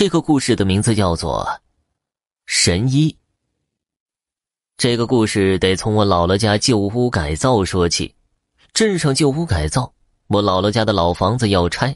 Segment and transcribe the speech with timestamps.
[0.00, 1.46] 这个故事的名字叫做
[2.46, 3.10] 《神医》。
[4.78, 8.14] 这个故事得从我姥姥家旧屋改造说起。
[8.72, 9.92] 镇上旧屋改造，
[10.28, 11.94] 我姥姥家的老房子要拆，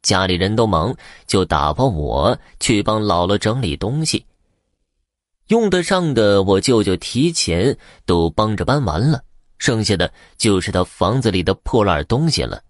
[0.00, 0.96] 家里人都忙，
[1.26, 4.24] 就打发我去帮姥姥整理东西。
[5.48, 7.76] 用得上的，我舅舅提前
[8.06, 9.22] 都帮着搬完了，
[9.58, 12.62] 剩下的就是他房子里的破烂东西了。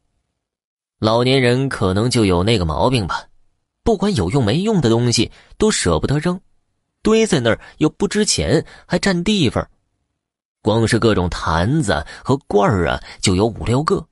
[0.98, 3.28] 老年人可能就有那个毛病吧。
[3.84, 6.40] 不管有用没用的东西都舍不得扔，
[7.02, 9.68] 堆在那儿又不值钱，还占地方。
[10.62, 14.06] 光是各种坛子和罐儿啊，就有五六个。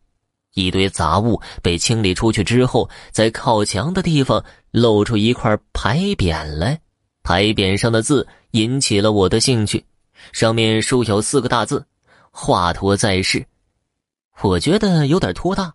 [0.54, 6.80] 一堆杂物被清理出去之后，在靠墙的地方露出一块牌匾来。
[7.22, 9.84] 牌匾上的字引起了我的兴趣，
[10.32, 11.86] 上面书有四个大字
[12.32, 13.46] ：“华佗在世。”
[14.42, 15.72] 我觉得有点拖大，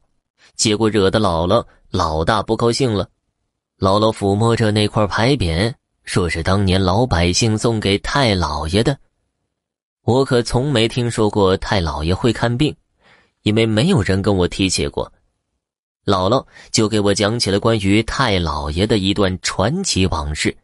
[0.55, 3.07] 结果惹得姥姥老大不高兴了。
[3.77, 5.73] 姥姥抚摸着那块牌匾，
[6.05, 8.97] 说是当年老百姓送给太老爷的。
[10.03, 12.73] 我可从没听说过太老爷会看病，
[13.43, 15.11] 因为没有人跟我提起过。
[16.05, 20.55] 姥姥就给我讲起了关于太老爷的一段传奇往事。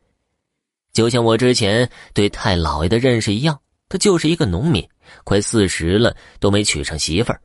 [0.94, 4.88] 就像我之前对太老爷的认识一样，他就是一个农民，
[5.25, 7.41] 快四十了都没娶上媳妇儿，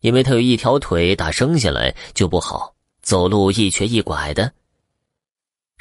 [0.00, 4.52] 因为他有一条腿打生下来就不好，走路一瘸一拐的。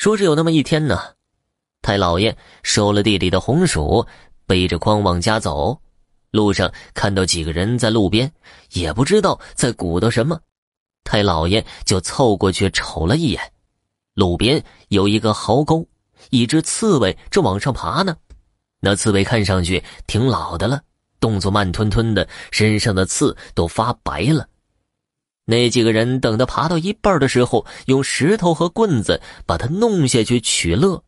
[0.05, 0.99] 说是有那么一天呢，
[1.81, 4.05] 太老爷收了地里的红薯，
[4.45, 5.81] 背着筐往家走，
[6.29, 8.31] 路上看到几个人在路边，
[8.73, 10.39] 也不知道在鼓捣什么，
[11.03, 13.51] 太老爷就凑过去瞅了一眼，
[14.13, 15.83] 路边有一个壕沟，
[16.29, 18.15] 一只刺猬正往上爬呢。
[18.81, 20.83] 那刺猬看上去挺老的了，
[21.19, 24.47] 动作慢吞吞的，身上的刺都发白了。
[25.45, 31.03] 那几个人等他爬到一半的时候，用石头和棍子把他弄下去取乐。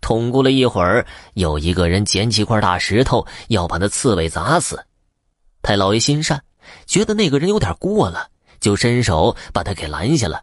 [0.00, 4.84] 捅咕了一会儿，有一个人捡起块大石头要把那刺猬砸死。
[5.62, 6.42] 太老爷心善，
[6.86, 8.28] 觉得那个人有点过了，
[8.58, 10.42] 就伸手把他给拦下了。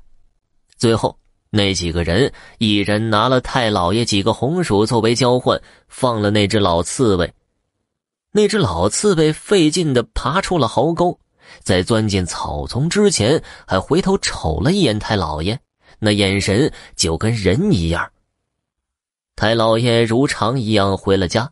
[0.77, 1.17] 最后，
[1.49, 7.33] 那几个人一人拿了太老爷几个红薯作为交换，放了那只老刺猬。
[8.31, 11.19] 那只老刺猬费劲的爬出了壕沟。
[11.61, 15.59] 在钻进草丛之前，还回头瞅了一眼太老爷，
[15.99, 18.11] 那眼神就跟人一样。
[19.35, 21.51] 太老爷如常一样回了家，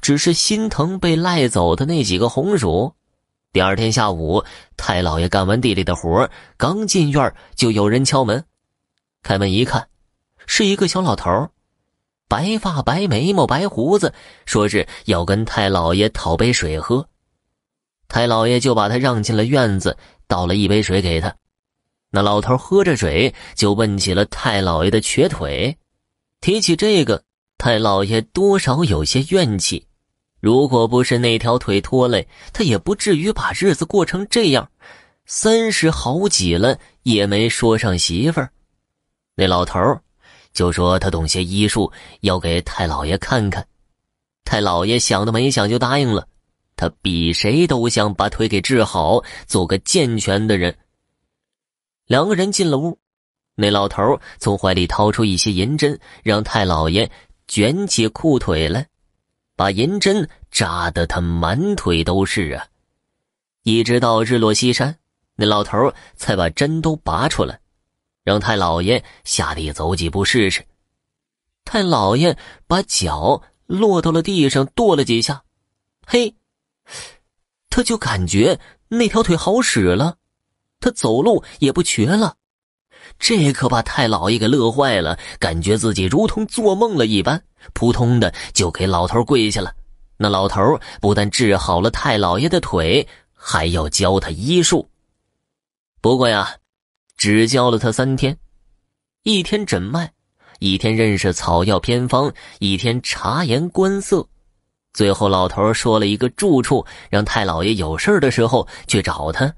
[0.00, 2.92] 只是心疼被赖走的那几个红薯。
[3.52, 4.44] 第二天下午，
[4.76, 8.44] 太老爷干完地里的活，刚进院就有人敲门。
[9.22, 9.88] 开门一看，
[10.46, 11.48] 是一个小老头，
[12.28, 14.12] 白发、白眉毛、白胡子，
[14.44, 17.08] 说是要跟太老爷讨杯水喝。
[18.08, 21.34] 太老爷就把他让进了院子，倒了一杯水给他。
[22.10, 25.76] 那老头喝着水，就问起了太老爷的瘸腿。
[26.40, 27.24] 提起这个，
[27.58, 29.86] 太老爷多少有些怨气。
[30.40, 34.70] 如果不是那条腿拖累，他也不至于把日子过成这样。
[35.26, 38.50] 三十好几了，也没说上媳妇儿。
[39.34, 39.80] 那老头
[40.52, 41.90] 就说他懂些医术，
[42.20, 43.66] 要给太老爷看看。
[44.44, 46.28] 太老爷想都没想就答应了。
[46.76, 50.76] 他比谁都想把腿给治好，做个健全的人。
[52.06, 52.98] 两个人进了屋，
[53.54, 57.10] 那老头从怀里掏出一些银针，让太老爷
[57.46, 58.88] 卷起裤腿来，
[59.56, 62.66] 把银针扎得他满腿都是啊！
[63.62, 64.98] 一直到日落西山，
[65.36, 67.60] 那老头才把针都拔出来，
[68.24, 70.66] 让太老爷下地走几步试试。
[71.64, 72.36] 太老爷
[72.66, 75.44] 把脚落到了地上，跺了几下，
[76.06, 76.34] 嘿。
[77.70, 80.16] 他就感觉那条腿好使了，
[80.80, 82.36] 他走路也不瘸了，
[83.18, 89.74] 这可把太老爷给乐坏了，感觉自己如同做梦了一般，扑通的就给老头跪下了。
[90.16, 94.88] 那老头不但治好了太老爷的腿，还要教他医术。
[96.00, 96.56] 不过呀，
[97.16, 98.38] 只教了他三天，
[99.24, 100.12] 一天诊脉，
[100.60, 104.28] 一天认识草药偏方，一天察言观色。
[104.94, 109.52] 最后，老头说了一个住处，让太老爷有事的时候去找他。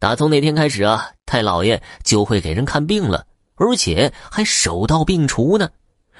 [0.00, 3.26] 打从那天开始啊，太老爷就会给人看病了，
[3.56, 5.68] 而且还手到病除呢。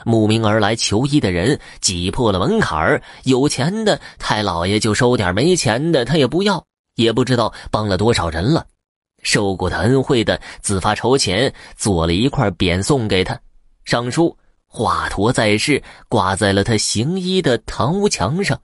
[0.04, 6.62] 慕名而来求医的人挤破了门槛儿，有钱的太老爷就收点，没钱的他也不要。
[6.96, 8.66] 也不知道帮了多少人了，
[9.22, 13.38] 受过他恩惠的自发筹钱，做了一块匾送给他，
[13.84, 14.34] 上书。
[14.76, 18.60] 华佗在世，挂在了他行医的堂屋墙上。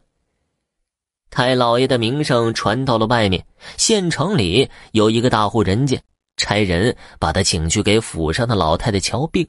[1.31, 3.47] 太老爷的名声传到了外面，
[3.79, 5.99] 县城里有一个大户人家
[6.37, 9.49] 差人把他请去给府上的老太太瞧病。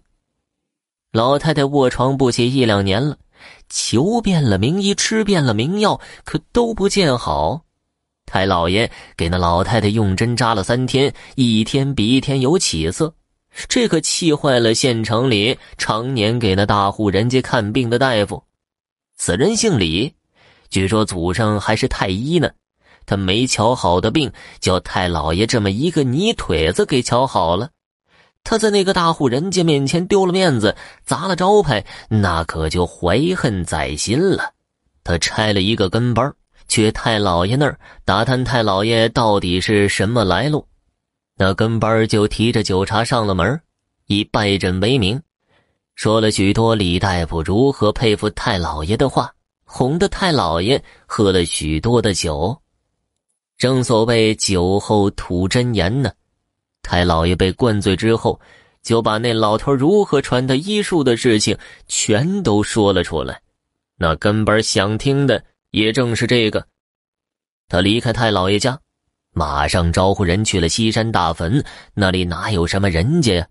[1.11, 3.17] 老太太卧床不起一两年了，
[3.67, 7.63] 求遍了名医，吃遍了名药，可都不见好。
[8.25, 13.13] 太老爷给那老太太用针扎了三天，一天比一天有起色，
[13.67, 18.43] 这可气坏了县城里常年给那大户人家看病的大夫。
[19.15, 20.13] 此人姓李，
[20.69, 22.49] 据说祖上还是太医呢。
[23.05, 27.69] 他没瞧好的病，叫太老爷这么一个泥腿子给瞧好了。
[28.45, 34.51] 他在那个大户人家面前丢了面子，砸了招牌，那可就怀恨在心了。
[35.03, 36.33] 他拆了一个跟班，
[36.67, 40.65] 去太老爷那儿打探太老爷到底是什么来路。
[41.35, 43.59] 那跟班就提着酒茶上了门，
[44.05, 45.21] 以拜诊为名，
[45.95, 49.33] 说了许多李大夫如何佩服太老爷的话，
[49.63, 52.55] 哄得太老爷喝了许多的酒。
[53.57, 56.11] 正所谓酒后吐真言呢。
[56.81, 58.39] 太老爷被灌醉之后，
[58.81, 61.57] 就把那老头如何传他医术的事情
[61.87, 63.41] 全都说了出来。
[63.95, 66.67] 那跟班想听的也正是这个。
[67.69, 68.77] 他离开太老爷家，
[69.33, 71.63] 马上招呼人去了西山大坟。
[71.93, 73.47] 那里哪有什么人家呀？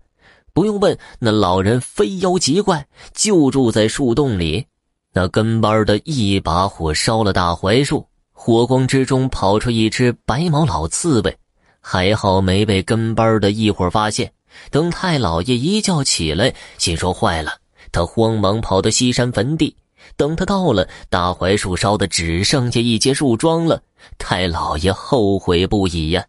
[0.53, 4.65] 不用问，那老人非妖即怪，就住在树洞里。
[5.13, 11.37] 那跟班的一把火烧了大槐树，火光之中跑出一只白毛老刺猬。
[11.79, 14.31] 还好没被跟班的一伙发现。
[14.69, 17.51] 等太老爷一觉起来，心说坏了，
[17.91, 19.75] 他慌忙跑到西山坟地。
[20.15, 23.81] 等他到了，大槐树烧的只剩下一截树桩了。
[24.17, 26.25] 太老爷后悔不已呀！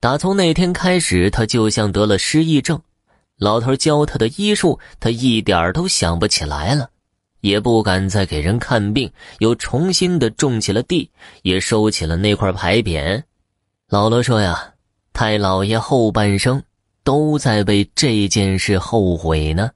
[0.00, 2.80] 打从那天开始，他就像得了失忆症。
[3.38, 6.90] 老头教他的医术，他一点都想不起来了，
[7.40, 11.10] 也不敢再给人看病，又重新的种起了地，
[11.42, 13.22] 也收起了那块牌匾。
[13.88, 14.70] 老罗说呀。
[15.16, 16.60] 太老爷后半生
[17.04, 19.70] 都在为这件事后悔呢。